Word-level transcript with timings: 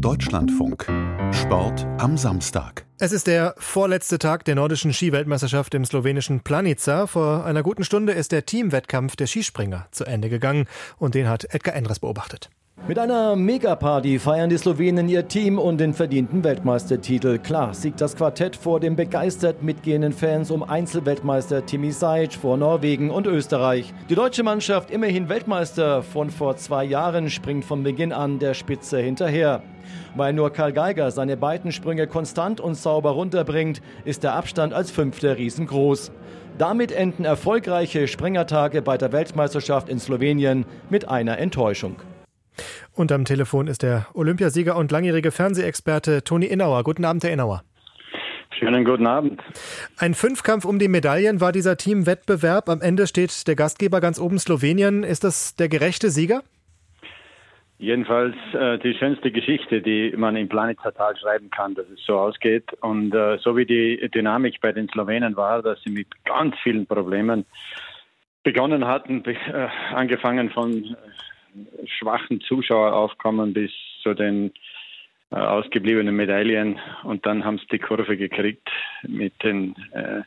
Deutschlandfunk. 0.00 0.86
Sport 1.32 1.86
am 1.98 2.18
Samstag. 2.18 2.84
Es 2.98 3.12
ist 3.12 3.26
der 3.26 3.54
vorletzte 3.58 4.18
Tag 4.18 4.44
der 4.44 4.54
nordischen 4.54 4.92
Skiweltmeisterschaft 4.92 5.74
im 5.74 5.84
slowenischen 5.84 6.40
Planica. 6.40 7.06
Vor 7.06 7.44
einer 7.44 7.62
guten 7.62 7.84
Stunde 7.84 8.12
ist 8.12 8.32
der 8.32 8.44
Teamwettkampf 8.44 9.16
der 9.16 9.26
Skispringer 9.26 9.86
zu 9.92 10.04
Ende 10.04 10.28
gegangen 10.28 10.66
und 10.98 11.14
den 11.14 11.28
hat 11.28 11.52
Edgar 11.54 11.74
Endres 11.74 12.00
beobachtet. 12.00 12.50
Mit 12.88 13.00
einer 13.00 13.34
Megaparty 13.34 14.20
feiern 14.20 14.48
die 14.48 14.58
Slowenen 14.58 15.08
ihr 15.08 15.26
Team 15.26 15.58
und 15.58 15.78
den 15.78 15.92
verdienten 15.92 16.44
Weltmeistertitel. 16.44 17.38
Klar 17.38 17.74
siegt 17.74 18.00
das 18.00 18.14
Quartett 18.14 18.54
vor 18.54 18.78
den 18.78 18.94
begeistert 18.94 19.60
mitgehenden 19.60 20.12
Fans 20.12 20.52
um 20.52 20.62
Einzelweltmeister 20.62 21.66
Timi 21.66 21.90
Sajic 21.90 22.34
vor 22.34 22.56
Norwegen 22.56 23.10
und 23.10 23.26
Österreich. 23.26 23.92
Die 24.08 24.14
deutsche 24.14 24.44
Mannschaft, 24.44 24.92
immerhin 24.92 25.28
Weltmeister 25.28 26.04
von 26.04 26.30
vor 26.30 26.58
zwei 26.58 26.84
Jahren, 26.84 27.28
springt 27.28 27.64
von 27.64 27.82
Beginn 27.82 28.12
an 28.12 28.38
der 28.38 28.54
Spitze 28.54 29.00
hinterher. 29.00 29.64
Weil 30.14 30.32
nur 30.32 30.50
Karl 30.50 30.72
Geiger 30.72 31.10
seine 31.10 31.36
beiden 31.36 31.72
Sprünge 31.72 32.06
konstant 32.06 32.60
und 32.60 32.76
sauber 32.76 33.10
runterbringt, 33.10 33.82
ist 34.04 34.22
der 34.22 34.34
Abstand 34.34 34.72
als 34.72 34.92
Fünfter 34.92 35.36
riesengroß. 35.36 36.12
Damit 36.56 36.92
enden 36.92 37.24
erfolgreiche 37.24 38.06
Springertage 38.06 38.80
bei 38.80 38.96
der 38.96 39.10
Weltmeisterschaft 39.10 39.88
in 39.88 39.98
Slowenien 39.98 40.66
mit 40.88 41.08
einer 41.08 41.38
Enttäuschung. 41.38 41.96
Und 42.94 43.12
am 43.12 43.24
Telefon 43.24 43.66
ist 43.66 43.82
der 43.82 44.06
Olympiasieger 44.14 44.76
und 44.76 44.90
langjährige 44.90 45.30
Fernsehexperte 45.30 46.24
Toni 46.24 46.46
Innauer. 46.46 46.84
Guten 46.84 47.04
Abend, 47.04 47.24
Herr 47.24 47.32
Innauer. 47.32 47.62
Schönen 48.58 48.84
guten 48.84 49.06
Abend. 49.06 49.42
Ein 49.98 50.14
Fünfkampf 50.14 50.64
um 50.64 50.78
die 50.78 50.88
Medaillen 50.88 51.40
war 51.40 51.52
dieser 51.52 51.76
Teamwettbewerb. 51.76 52.68
Am 52.70 52.80
Ende 52.80 53.06
steht 53.06 53.46
der 53.46 53.54
Gastgeber 53.54 54.00
ganz 54.00 54.18
oben 54.18 54.38
Slowenien. 54.38 55.02
Ist 55.02 55.24
das 55.24 55.56
der 55.56 55.68
gerechte 55.68 56.08
Sieger? 56.10 56.42
Jedenfalls 57.78 58.34
äh, 58.54 58.78
die 58.78 58.94
schönste 58.94 59.30
Geschichte, 59.30 59.82
die 59.82 60.14
man 60.16 60.36
im 60.36 60.48
Planetatal 60.48 61.14
schreiben 61.18 61.50
kann, 61.50 61.74
dass 61.74 61.86
es 61.90 62.02
so 62.06 62.18
ausgeht. 62.18 62.72
Und 62.80 63.14
äh, 63.14 63.36
so 63.38 63.54
wie 63.56 63.66
die 63.66 64.08
Dynamik 64.08 64.62
bei 64.62 64.72
den 64.72 64.88
Slowenen 64.88 65.36
war, 65.36 65.60
dass 65.60 65.82
sie 65.82 65.90
mit 65.90 66.08
ganz 66.24 66.54
vielen 66.62 66.86
Problemen 66.86 67.44
begonnen 68.42 68.86
hatten, 68.86 69.22
äh, 69.26 69.68
angefangen 69.92 70.48
von 70.48 70.96
schwachen 71.98 72.40
Zuschaueraufkommen 72.40 73.52
bis 73.52 73.70
zu 74.02 74.14
den 74.14 74.52
äh, 75.30 75.36
ausgebliebenen 75.36 76.14
Medaillen. 76.14 76.78
Und 77.02 77.26
dann 77.26 77.44
haben 77.44 77.58
sie 77.58 77.66
die 77.72 77.78
Kurve 77.78 78.16
gekriegt 78.16 78.68
mit 79.02 79.32
den, 79.42 79.74
äh, 79.92 80.22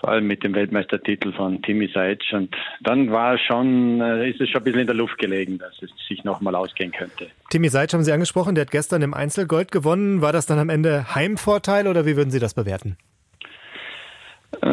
vor 0.00 0.10
allem 0.10 0.26
mit 0.26 0.42
dem 0.44 0.54
Weltmeistertitel 0.54 1.32
von 1.32 1.60
Timi 1.62 1.90
Seitsch. 1.92 2.32
Und 2.32 2.54
dann 2.80 3.10
war 3.10 3.38
schon, 3.38 4.00
äh, 4.00 4.30
ist 4.30 4.40
es 4.40 4.48
schon 4.48 4.62
ein 4.62 4.64
bisschen 4.64 4.80
in 4.80 4.86
der 4.86 4.96
Luft 4.96 5.18
gelegen, 5.18 5.58
dass 5.58 5.80
es 5.82 5.90
sich 6.08 6.24
nochmal 6.24 6.54
ausgehen 6.54 6.92
könnte. 6.92 7.28
Timi 7.50 7.68
Seitsch 7.68 7.92
haben 7.92 8.02
Sie 8.02 8.12
angesprochen, 8.12 8.54
der 8.54 8.62
hat 8.62 8.70
gestern 8.70 9.02
im 9.02 9.14
Einzelgold 9.14 9.70
gewonnen. 9.70 10.22
War 10.22 10.32
das 10.32 10.46
dann 10.46 10.58
am 10.58 10.70
Ende 10.70 11.14
Heimvorteil 11.14 11.86
oder 11.86 12.06
wie 12.06 12.16
würden 12.16 12.30
Sie 12.30 12.40
das 12.40 12.54
bewerten? 12.54 12.96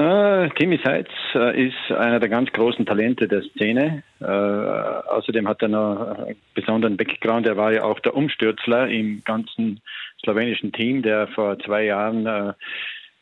Äh, 0.02 0.50
Timmy 0.58 0.80
Seitz 0.84 1.10
äh, 1.36 1.68
ist 1.68 1.92
einer 1.92 2.20
der 2.20 2.30
ganz 2.30 2.52
großen 2.52 2.88
Talente 2.88 3.28
der 3.28 3.44
Szene. 3.44 4.02
Äh, 4.20 4.26
außerdem 4.26 5.48
hat 5.48 5.62
er 5.62 5.68
noch 5.68 6.18
einen 6.18 6.38
besonderen 6.56 6.98
Background. 6.98 7.46
Er 7.46 7.56
war 7.56 7.72
ja 7.72 7.84
auch 7.84 8.00
der 8.00 8.16
Umstürzler 8.16 8.88
im 8.88 9.22
ganzen 9.24 9.80
slowenischen 10.24 10.72
Team, 10.72 11.04
der 11.04 11.28
vor 11.28 11.60
zwei 11.60 11.86
Jahren 11.86 12.56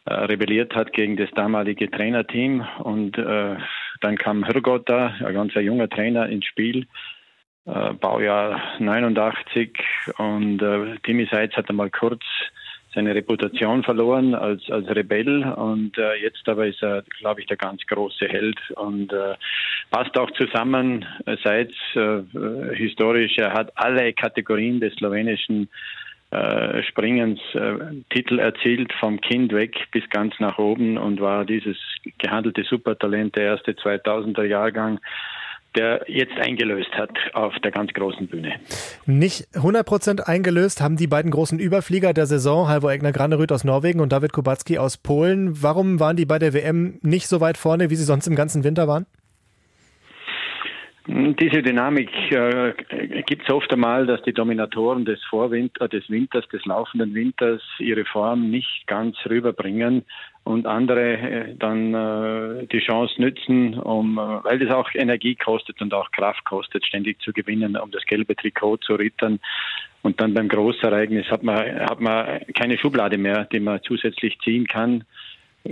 rebelliert 0.06 0.74
hat 0.76 0.94
gegen 0.94 1.18
das 1.18 1.30
damalige 1.32 1.90
Trainerteam. 1.90 2.66
Und 2.80 3.18
dann 3.18 4.18
kam 4.18 4.44
Hrgota, 4.44 5.14
ein 5.24 5.34
ganz 5.34 5.54
junger 5.54 5.88
Trainer, 5.88 6.28
ins 6.28 6.46
Spiel. 6.46 6.88
Baujahr 7.66 8.62
89 8.80 9.80
und 10.18 10.62
Timmy 11.04 11.28
Seitz 11.32 11.56
hat 11.56 11.70
einmal 11.70 11.90
kurz 11.90 12.24
seine 12.94 13.14
Reputation 13.14 13.84
verloren 13.84 14.34
als, 14.34 14.70
als 14.70 14.88
Rebell 14.90 15.44
und 15.44 15.98
äh, 15.98 16.16
jetzt 16.22 16.48
aber 16.48 16.68
ist 16.68 16.82
er, 16.82 17.04
glaube 17.20 17.42
ich, 17.42 17.48
der 17.48 17.58
ganz 17.58 17.86
große 17.86 18.28
Held 18.28 18.58
und 18.72 19.14
äh, 19.14 19.36
passt 19.92 20.18
auch 20.18 20.32
zusammen 20.32 21.06
seit 21.44 21.72
äh, 21.96 22.76
historisch. 22.76 23.38
Er 23.38 23.54
hat 23.54 23.72
alle 23.76 24.14
Kategorien 24.14 24.80
des 24.80 24.94
slowenischen 24.96 25.70
äh, 26.32 26.84
Springens 26.84 27.40
äh, 27.54 27.74
Titel 28.12 28.38
erzielt, 28.38 28.94
vom 29.00 29.20
Kind 29.20 29.52
weg 29.52 29.76
bis 29.92 30.08
ganz 30.10 30.40
nach 30.40 30.60
oben 30.60 30.98
und 30.98 31.20
war 31.20 31.44
dieses 31.44 31.78
gehandelte 32.20 32.64
Supertalent 32.64 33.36
der 33.36 33.46
erste 33.46 33.72
2000er 33.72 34.44
Jahrgang 34.44 35.00
der 35.76 36.04
jetzt 36.08 36.38
eingelöst 36.38 36.92
hat 36.94 37.12
auf 37.34 37.54
der 37.64 37.72
ganz 37.72 37.94
großen 37.94 38.28
Bühne. 38.28 38.54
Nicht 39.06 39.48
100% 39.54 40.22
eingelöst 40.22 40.82
haben 40.82 40.98
die 40.98 41.08
beiden 41.08 41.32
großen 41.32 41.60
Überflieger 41.60 42.14
der 42.14 42.26
Saison, 42.26 42.68
Halvor 42.68 42.92
Egner 42.92 43.12
Granerüth 43.12 43.52
aus 43.52 43.64
Norwegen 43.64 44.00
und 44.00 44.12
David 44.12 44.34
Kubacki 44.34 44.78
aus 44.78 44.98
Polen. 44.98 45.62
Warum 45.62 46.00
waren 46.00 46.18
die 46.18 46.26
bei 46.26 46.40
der 46.40 46.54
WM 46.54 47.00
nicht 47.02 47.28
so 47.28 47.42
weit 47.42 47.58
vorne, 47.58 47.90
wie 47.90 47.96
sie 47.96 48.04
sonst 48.04 48.28
im 48.28 48.36
ganzen 48.36 48.64
Winter 48.64 48.88
waren? 48.88 49.06
Diese 51.12 51.64
Dynamik 51.64 52.12
äh, 52.32 52.74
gibt 53.26 53.42
es 53.42 53.50
oft 53.52 53.74
einmal, 53.74 54.06
dass 54.06 54.22
die 54.22 54.34
Dominatoren 54.34 55.06
des 55.06 55.20
Vorwinter, 55.26 55.88
des 55.88 56.08
Winters, 56.08 56.48
des 56.50 56.64
laufenden 56.66 57.16
Winters 57.16 57.64
ihre 57.80 58.06
Form 58.06 58.52
nicht 58.52 58.86
ganz 58.86 59.18
rüberbringen 59.28 60.06
und 60.44 60.68
andere 60.68 61.14
äh, 61.14 61.56
dann 61.58 61.96
äh, 61.96 62.68
die 62.68 62.78
Chance 62.78 63.20
nützen, 63.20 63.80
um, 63.80 64.20
äh, 64.20 64.44
weil 64.44 64.60
das 64.60 64.70
auch 64.70 64.88
Energie 64.94 65.34
kostet 65.34 65.82
und 65.82 65.96
auch 65.96 66.12
Kraft 66.12 66.46
kostet, 66.46 66.86
ständig 66.86 67.20
zu 67.22 67.34
gewinnen, 67.34 67.76
um 67.76 67.90
das 67.90 68.06
gelbe 68.06 68.36
Trikot 68.36 68.78
zu 68.78 68.94
rittern. 68.94 69.40
Und 70.04 70.22
dann 70.22 70.36
beim 70.36 70.48
Großereignis 70.48 71.26
hat 71.32 71.42
man, 71.42 71.58
hat 71.58 72.00
man 72.00 72.42
keine 72.54 72.78
Schublade 72.78 73.18
mehr, 73.18 73.46
die 73.46 73.60
man 73.60 73.82
zusätzlich 73.82 74.38
ziehen 74.44 74.68
kann. 74.68 75.06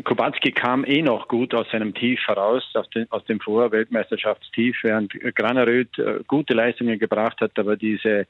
Kubacki 0.03 0.51
kam 0.51 0.83
eh 0.85 1.01
noch 1.01 1.27
gut 1.27 1.53
aus 1.53 1.67
seinem 1.71 1.93
Tief 1.93 2.19
heraus, 2.27 2.63
aus, 2.73 2.89
den, 2.89 3.09
aus 3.11 3.23
dem 3.25 3.39
Vorweltmeisterschaftstief, 3.39 4.77
während 4.83 5.13
Graneröd 5.35 5.97
äh, 5.97 6.19
gute 6.27 6.53
Leistungen 6.53 6.99
gebracht 6.99 7.39
hat, 7.41 7.57
aber 7.57 7.77
diese 7.77 8.27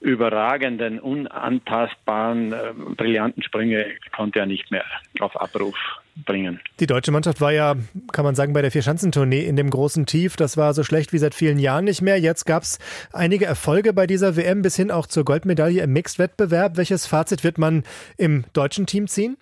überragenden, 0.00 0.98
unantastbaren, 0.98 2.52
äh, 2.52 2.72
brillanten 2.96 3.42
Sprünge 3.42 3.84
konnte 4.16 4.38
er 4.38 4.46
nicht 4.46 4.70
mehr 4.70 4.84
auf 5.20 5.38
Abruf 5.38 5.76
bringen. 6.24 6.60
Die 6.80 6.86
deutsche 6.86 7.12
Mannschaft 7.12 7.40
war 7.42 7.52
ja, 7.52 7.76
kann 8.12 8.24
man 8.24 8.34
sagen, 8.34 8.54
bei 8.54 8.62
der 8.62 8.70
Vierschanzentournee 8.70 9.44
in 9.44 9.56
dem 9.56 9.68
großen 9.68 10.06
Tief. 10.06 10.36
Das 10.36 10.56
war 10.56 10.72
so 10.72 10.84
schlecht 10.84 11.12
wie 11.12 11.18
seit 11.18 11.34
vielen 11.34 11.58
Jahren 11.58 11.84
nicht 11.84 12.00
mehr. 12.00 12.18
Jetzt 12.18 12.46
gab 12.46 12.62
es 12.62 12.78
einige 13.12 13.44
Erfolge 13.44 13.92
bei 13.92 14.06
dieser 14.06 14.36
WM 14.36 14.62
bis 14.62 14.76
hin 14.76 14.90
auch 14.90 15.06
zur 15.06 15.24
Goldmedaille 15.24 15.82
im 15.82 15.92
Mixed-Wettbewerb. 15.92 16.78
Welches 16.78 17.06
Fazit 17.06 17.44
wird 17.44 17.58
man 17.58 17.84
im 18.16 18.44
deutschen 18.54 18.86
Team 18.86 19.06
ziehen? 19.06 19.36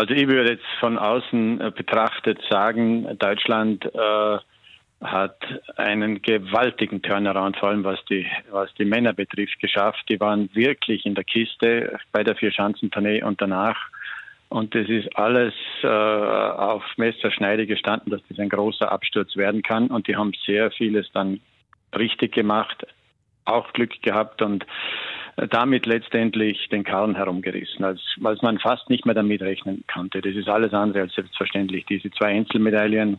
Also 0.00 0.14
ich 0.14 0.26
würde 0.28 0.52
jetzt 0.52 0.64
von 0.78 0.96
außen 0.96 1.60
äh, 1.60 1.70
betrachtet 1.76 2.40
sagen, 2.48 3.06
Deutschland 3.18 3.84
äh, 3.84 4.38
hat 5.02 5.36
einen 5.76 6.22
gewaltigen 6.22 7.02
Turnaround, 7.02 7.58
vor 7.58 7.68
allem 7.68 7.84
was 7.84 8.02
die, 8.06 8.26
was 8.50 8.72
die 8.78 8.86
Männer 8.86 9.12
betrifft, 9.12 9.60
geschafft. 9.60 10.02
Die 10.08 10.18
waren 10.18 10.48
wirklich 10.54 11.04
in 11.04 11.14
der 11.14 11.24
Kiste 11.24 11.98
bei 12.12 12.24
der 12.24 12.34
Vierschanzentournee 12.34 13.22
und 13.22 13.42
danach. 13.42 13.76
Und 14.48 14.74
das 14.74 14.88
ist 14.88 15.14
alles 15.18 15.52
äh, 15.82 15.86
auf 15.86 16.82
Messerschneide 16.96 17.66
gestanden, 17.66 18.10
dass 18.10 18.22
das 18.26 18.38
ein 18.38 18.48
großer 18.48 18.90
Absturz 18.90 19.36
werden 19.36 19.62
kann. 19.62 19.88
Und 19.88 20.08
die 20.08 20.16
haben 20.16 20.32
sehr 20.46 20.70
vieles 20.70 21.12
dann 21.12 21.42
richtig 21.94 22.32
gemacht, 22.32 22.86
auch 23.44 23.70
Glück 23.74 24.00
gehabt 24.00 24.40
und 24.40 24.64
damit 25.48 25.86
letztendlich 25.86 26.68
den 26.68 26.84
Karren 26.84 27.14
herumgerissen, 27.14 27.84
als, 27.84 28.00
als 28.22 28.42
man 28.42 28.58
fast 28.58 28.90
nicht 28.90 29.06
mehr 29.06 29.14
damit 29.14 29.42
rechnen 29.42 29.84
konnte. 29.92 30.20
Das 30.20 30.34
ist 30.34 30.48
alles 30.48 30.72
andere 30.72 31.02
als 31.02 31.14
selbstverständlich. 31.14 31.86
Diese 31.86 32.10
zwei 32.10 32.26
Einzelmedaillen 32.26 33.18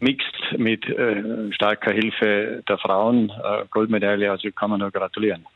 mixed 0.00 0.58
mit 0.58 0.86
äh, 0.86 1.52
starker 1.52 1.92
Hilfe 1.92 2.62
der 2.68 2.78
Frauen, 2.78 3.30
äh, 3.30 3.64
Goldmedaille, 3.70 4.30
also 4.30 4.50
kann 4.52 4.70
man 4.70 4.80
nur 4.80 4.90
gratulieren. 4.90 5.46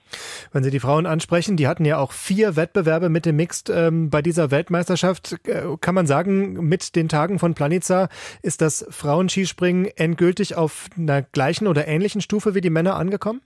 Wenn 0.53 0.65
Sie 0.65 0.71
die 0.71 0.81
Frauen 0.81 1.07
ansprechen, 1.07 1.57
die 1.57 1.69
hatten 1.69 1.85
ja 1.85 1.99
auch 1.99 2.13
vier 2.13 2.57
Wettbewerbe 2.57 3.09
mit 3.09 3.27
dem 3.27 3.37
Mixed 3.37 3.71
ähm, 3.71 4.11
bei 4.11 4.23
dieser 4.23 4.51
Weltmeisterschaft. 4.51 5.37
Äh, 5.47 5.77
kann 5.81 5.95
man 5.95 6.07
sagen, 6.07 6.55
mit 6.69 6.97
den 6.97 7.09
Tagen 7.09 7.39
von 7.39 7.55
Planica 7.55 8.09
ist 8.43 8.63
das 8.63 8.87
Frauenskispringen 8.91 9.87
endgültig 9.97 10.57
auf 10.57 10.89
einer 10.97 11.23
gleichen 11.23 11.67
oder 11.67 11.87
ähnlichen 11.87 12.21
Stufe 12.21 12.55
wie 12.55 12.61
die 12.61 12.71
Männer 12.71 12.97
angekommen? 12.97 13.43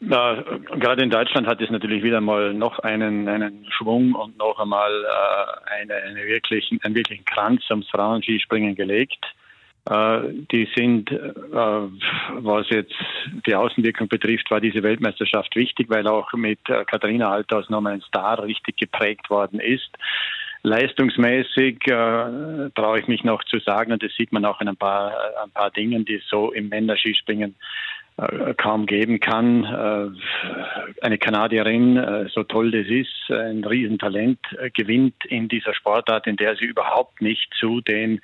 Na, 0.00 0.42
gerade 0.78 1.02
in 1.02 1.10
Deutschland 1.10 1.46
hat 1.46 1.60
es 1.62 1.70
natürlich 1.70 2.02
wieder 2.02 2.20
mal 2.20 2.52
noch 2.52 2.78
einen, 2.80 3.28
einen 3.28 3.64
Schwung 3.70 4.14
und 4.14 4.36
noch 4.36 4.58
einmal 4.58 4.92
äh, 4.92 5.80
eine, 5.80 5.94
eine 5.94 6.26
wirklichen, 6.26 6.78
einen 6.82 6.94
wirklichen 6.94 7.24
Kranz 7.24 7.62
ums 7.70 7.88
Frauenskispringen 7.88 8.74
gelegt. 8.74 9.24
Äh, 9.88 10.20
die 10.52 10.68
sind, 10.76 11.10
äh, 11.10 11.18
was 11.52 12.68
jetzt 12.68 12.94
die 13.46 13.54
Außenwirkung 13.54 14.08
betrifft, 14.08 14.50
war 14.50 14.60
diese 14.60 14.82
Weltmeisterschaft 14.82 15.56
wichtig, 15.56 15.88
weil 15.88 16.06
auch 16.06 16.30
mit 16.34 16.58
äh, 16.68 16.84
Katharina 16.84 17.30
Althaus 17.30 17.70
nochmal 17.70 17.94
ein 17.94 18.02
Star 18.02 18.42
richtig 18.42 18.76
geprägt 18.76 19.30
worden 19.30 19.60
ist. 19.60 19.90
Leistungsmäßig 20.62 21.86
äh, 21.86 22.70
traue 22.74 22.98
ich 22.98 23.06
mich 23.06 23.24
noch 23.24 23.44
zu 23.44 23.60
sagen, 23.60 23.92
und 23.92 24.02
das 24.02 24.12
sieht 24.14 24.32
man 24.32 24.44
auch 24.44 24.60
in 24.60 24.68
ein 24.68 24.76
paar, 24.76 25.12
ein 25.42 25.50
paar 25.52 25.70
Dingen, 25.70 26.04
die 26.04 26.20
so 26.28 26.52
im 26.52 26.68
Männerskispringen 26.68 27.52
äh, 27.52 27.54
kaum 28.56 28.86
geben 28.86 29.20
kann. 29.20 29.64
Äh, 29.64 31.04
eine 31.04 31.18
Kanadierin, 31.18 31.96
äh, 31.96 32.28
so 32.32 32.44
toll 32.44 32.70
das 32.70 32.86
ist, 32.86 33.30
ein 33.30 33.64
Riesentalent, 33.64 34.38
gewinnt 34.74 35.24
in 35.26 35.48
dieser 35.48 35.74
Sportart, 35.74 36.26
in 36.26 36.36
der 36.36 36.56
sie 36.56 36.64
überhaupt 36.64 37.20
nicht 37.20 37.52
zu 37.58 37.80
den 37.80 38.20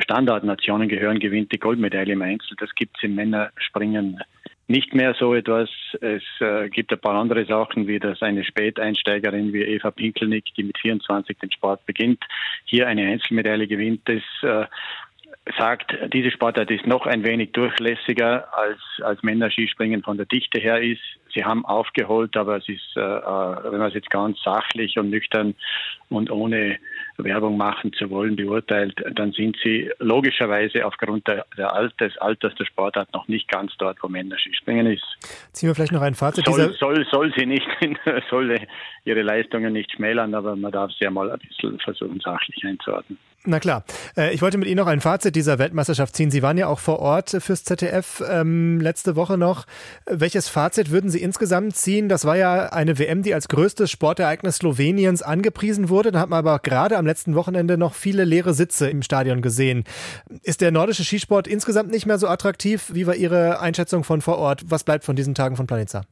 Standardnationen 0.00 0.90
gehören, 0.90 1.20
gewinnt 1.20 1.52
die 1.52 1.58
Goldmedaille 1.58 2.12
im 2.12 2.20
Einzel. 2.20 2.54
Das 2.58 2.68
gibt 2.74 2.98
es 2.98 3.02
im 3.02 3.14
Männerspringen 3.14 4.20
nicht 4.70 4.94
mehr 4.94 5.14
so 5.18 5.34
etwas. 5.34 5.68
Es 6.00 6.22
äh, 6.38 6.68
gibt 6.68 6.92
ein 6.92 7.00
paar 7.00 7.16
andere 7.16 7.44
Sachen, 7.44 7.88
wie 7.88 7.98
dass 7.98 8.22
eine 8.22 8.44
Späteinsteigerin 8.44 9.52
wie 9.52 9.62
Eva 9.62 9.90
Pinkelnick, 9.90 10.54
die 10.56 10.62
mit 10.62 10.78
24 10.78 11.36
den 11.38 11.50
Sport 11.50 11.84
beginnt, 11.86 12.22
hier 12.64 12.86
eine 12.86 13.08
Einzelmedaille 13.08 13.66
gewinnt. 13.66 14.02
Das 14.04 14.22
äh, 14.42 14.66
sagt, 15.58 15.96
diese 16.12 16.30
Sportart 16.30 16.70
ist 16.70 16.86
noch 16.86 17.06
ein 17.06 17.24
wenig 17.24 17.52
durchlässiger 17.52 18.46
als, 18.56 18.78
als 19.02 19.22
Männerskispringen 19.22 20.02
von 20.02 20.16
der 20.16 20.26
Dichte 20.26 20.60
her 20.60 20.80
ist. 20.80 21.00
Sie 21.34 21.44
haben 21.44 21.64
aufgeholt, 21.64 22.36
aber 22.36 22.56
es 22.58 22.68
ist, 22.68 22.96
äh, 22.96 23.00
äh, 23.00 23.72
wenn 23.72 23.78
man 23.78 23.88
es 23.88 23.94
jetzt 23.94 24.10
ganz 24.10 24.40
sachlich 24.42 24.98
und 24.98 25.10
nüchtern 25.10 25.54
und 26.08 26.30
ohne 26.30 26.78
Werbung 27.24 27.56
machen 27.56 27.92
zu 27.92 28.10
wollen 28.10 28.36
beurteilt, 28.36 28.94
dann 29.14 29.32
sind 29.32 29.56
sie 29.62 29.90
logischerweise 29.98 30.86
aufgrund 30.86 31.26
der, 31.28 31.46
der 31.56 31.74
Alt, 31.74 31.98
des 32.00 32.16
Alters 32.18 32.54
der 32.54 32.64
Sportart 32.64 33.12
noch 33.12 33.28
nicht 33.28 33.48
ganz 33.48 33.72
dort, 33.78 33.98
wo 34.02 34.08
Männerskispringen 34.08 34.86
ist. 34.86 35.04
Ziehen 35.52 35.68
wir 35.68 35.74
vielleicht 35.74 35.92
noch 35.92 36.02
ein 36.02 36.14
Fazit. 36.14 36.46
Soll, 36.46 36.74
soll, 36.74 37.06
soll 37.10 37.32
sie 37.36 37.46
nicht, 37.46 37.66
soll 38.30 38.58
ihre 39.04 39.22
Leistungen 39.22 39.72
nicht 39.72 39.92
schmälern, 39.92 40.34
aber 40.34 40.56
man 40.56 40.72
darf 40.72 40.90
sie 40.92 41.04
ja 41.04 41.10
mal 41.10 41.30
ein 41.30 41.38
bisschen 41.38 41.78
versuchen, 41.78 42.20
sachlich 42.20 42.64
einzuordnen. 42.64 43.18
Na 43.46 43.58
klar. 43.58 43.84
Äh, 44.18 44.34
ich 44.34 44.42
wollte 44.42 44.58
mit 44.58 44.68
Ihnen 44.68 44.76
noch 44.76 44.86
ein 44.86 45.00
Fazit 45.00 45.34
dieser 45.34 45.58
Weltmeisterschaft 45.58 46.14
ziehen. 46.14 46.30
Sie 46.30 46.42
waren 46.42 46.58
ja 46.58 46.66
auch 46.66 46.78
vor 46.78 46.98
Ort 46.98 47.30
fürs 47.38 47.64
ZDF 47.64 48.22
ähm, 48.28 48.80
letzte 48.80 49.16
Woche 49.16 49.38
noch. 49.38 49.64
Welches 50.04 50.50
Fazit 50.50 50.90
würden 50.90 51.08
Sie 51.08 51.22
insgesamt 51.22 51.74
ziehen? 51.74 52.10
Das 52.10 52.26
war 52.26 52.36
ja 52.36 52.66
eine 52.66 52.98
WM, 52.98 53.22
die 53.22 53.32
als 53.32 53.48
größtes 53.48 53.90
Sportereignis 53.90 54.56
Sloweniens 54.56 55.22
angepriesen 55.22 55.88
wurde. 55.88 56.12
Da 56.12 56.20
hat 56.20 56.28
man 56.28 56.40
aber 56.40 56.58
gerade 56.58 56.98
am 56.98 57.06
letzten 57.10 57.34
Wochenende 57.34 57.76
noch 57.76 57.94
viele 57.94 58.24
leere 58.24 58.54
Sitze 58.54 58.88
im 58.88 59.02
Stadion 59.02 59.42
gesehen. 59.42 59.84
Ist 60.42 60.60
der 60.60 60.70
nordische 60.70 61.04
Skisport 61.04 61.48
insgesamt 61.48 61.90
nicht 61.90 62.06
mehr 62.06 62.18
so 62.18 62.28
attraktiv? 62.28 62.90
Wie 62.94 63.06
war 63.06 63.16
Ihre 63.16 63.60
Einschätzung 63.60 64.04
von 64.04 64.20
vor 64.20 64.38
Ort? 64.38 64.62
Was 64.66 64.84
bleibt 64.84 65.04
von 65.04 65.16
diesen 65.16 65.34
Tagen 65.34 65.56
von 65.56 65.66
Planitza? 65.66 66.02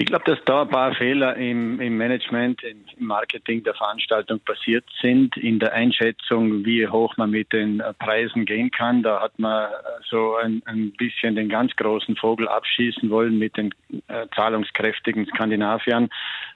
Ich 0.00 0.06
glaube, 0.06 0.22
dass 0.26 0.38
da 0.44 0.62
ein 0.62 0.68
paar 0.68 0.94
Fehler 0.94 1.34
im, 1.34 1.80
im, 1.80 1.96
Management, 1.96 2.62
im 2.62 2.84
Marketing 3.04 3.64
der 3.64 3.74
Veranstaltung 3.74 4.38
passiert 4.38 4.84
sind, 5.02 5.36
in 5.36 5.58
der 5.58 5.72
Einschätzung, 5.72 6.64
wie 6.64 6.86
hoch 6.86 7.16
man 7.16 7.30
mit 7.30 7.52
den 7.52 7.82
Preisen 7.98 8.44
gehen 8.44 8.70
kann. 8.70 9.02
Da 9.02 9.20
hat 9.20 9.36
man 9.40 9.68
so 10.08 10.36
ein, 10.36 10.62
ein 10.66 10.92
bisschen 10.92 11.34
den 11.34 11.48
ganz 11.48 11.74
großen 11.74 12.14
Vogel 12.14 12.46
abschießen 12.46 13.10
wollen 13.10 13.40
mit 13.40 13.56
den 13.56 13.74
äh, 14.06 14.28
zahlungskräftigen 14.36 15.26
Skandinaviern, 15.26 16.10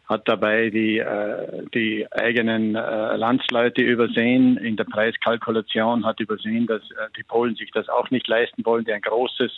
hat 0.06 0.29
dabei 0.29 0.71
die, 0.71 0.99
äh, 0.99 1.65
die 1.75 2.06
eigenen 2.12 2.77
äh, 2.77 3.17
Landsleute 3.17 3.83
übersehen 3.83 4.56
in 4.56 4.77
der 4.77 4.85
Preiskalkulation, 4.85 6.06
hat 6.06 6.21
übersehen, 6.21 6.69
dass 6.69 6.83
äh, 6.93 7.09
die 7.17 7.25
Polen 7.25 7.56
sich 7.56 7.73
das 7.73 7.88
auch 7.88 8.09
nicht 8.11 8.29
leisten 8.29 8.65
wollen, 8.65 8.85
die 8.85 8.93
ein 8.93 9.03
großes 9.03 9.50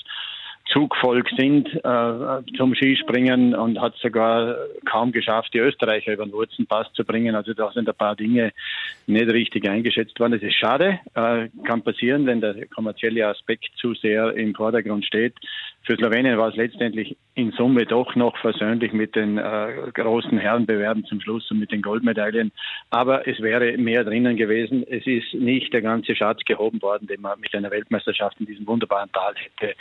Zugvolk 0.73 1.29
sind 1.37 1.69
äh, 1.69 2.57
zum 2.57 2.75
Skispringen 2.75 3.55
und 3.55 3.81
hat 3.81 3.95
sogar 3.97 4.57
kaum 4.87 5.13
geschafft, 5.13 5.53
die 5.53 5.59
Österreicher 5.59 6.15
über 6.15 6.25
den 6.25 6.33
Wurzenpass 6.33 6.91
zu 6.95 7.05
bringen. 7.05 7.35
Also 7.35 7.53
da 7.53 7.71
sind 7.73 7.89
ein 7.89 7.95
paar 7.95 8.17
Dinge 8.17 8.53
nicht 9.07 9.29
richtig 9.29 9.69
eingeschätzt 9.69 10.19
worden. 10.19 10.33
Das 10.33 10.43
ist 10.43 10.55
schade, 10.55 11.01
äh, 11.15 11.49
kann 11.65 11.83
passieren, 11.83 12.27
wenn 12.27 12.41
der 12.41 12.67
kommerzielle 12.69 13.27
Aspekt 13.29 13.71
zu 13.77 13.95
sehr 13.95 14.35
im 14.35 14.55
Vordergrund 14.55 15.05
steht. 15.05 15.35
Für 15.85 15.97
Slowenien 15.97 16.39
war 16.39 16.49
es 16.49 16.57
letztendlich 16.57 17.17
in 17.35 17.53
Summe 17.53 17.85
doch 17.85 18.15
noch 18.17 18.37
versöhnlich 18.39 18.93
mit 18.93 19.15
den 19.15 19.37
äh, 19.37 19.91
großen 19.93 20.39
Herrenbewerben 20.39 21.05
zum 21.05 21.21
Schluss 21.21 21.51
und 21.51 21.59
mit 21.59 21.73
den 21.73 21.83
Goldmedaillen. 21.83 22.53
Aber 22.91 23.29
es 23.29 23.39
wäre 23.41 23.77
mehr 23.77 24.03
drinnen 24.03 24.37
gewesen. 24.37 24.85
Es 24.89 25.07
ist 25.07 25.35
nicht 25.35 25.73
der 25.75 25.83
ganze 25.83 26.17
Schatz 26.17 26.41
gehoben 26.47 26.81
worden, 26.81 27.07
den 27.07 27.21
man 27.21 27.39
mit 27.39 27.55
einer 27.55 27.71
Weltmeisterschaft 27.71 28.41
in 28.41 28.47
diesem 28.47 28.67
wunderbaren 28.67 29.11
Tal 29.13 29.35
hätte 29.37 29.75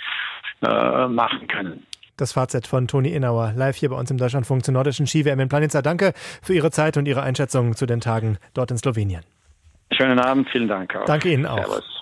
äh, 0.61 1.07
machen 1.07 1.47
können. 1.47 1.85
Das 2.17 2.33
Fazit 2.33 2.67
von 2.67 2.87
Toni 2.87 3.09
Innauer, 3.09 3.53
live 3.55 3.77
hier 3.77 3.89
bei 3.89 3.95
uns 3.95 4.11
im 4.11 4.17
Deutschlandfunk 4.17 4.63
zur 4.63 4.73
nordischen 4.73 5.07
Ski-WM 5.07 5.39
in 5.39 5.49
Planitza. 5.49 5.81
Danke 5.81 6.13
für 6.43 6.53
Ihre 6.53 6.69
Zeit 6.69 6.97
und 6.97 7.07
Ihre 7.07 7.23
Einschätzung 7.23 7.75
zu 7.75 7.85
den 7.85 8.01
Tagen 8.01 8.37
dort 8.53 8.71
in 8.71 8.77
Slowenien. 8.77 9.23
Schönen 9.93 10.19
Abend, 10.19 10.49
vielen 10.49 10.67
Dank 10.67 10.95
auch. 10.95 11.05
Danke 11.05 11.31
Ihnen 11.31 11.45
auch. 11.45 11.57
Servus. 11.57 11.92